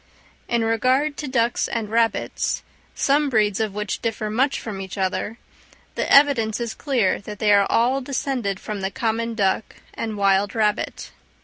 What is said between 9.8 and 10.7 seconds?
and wild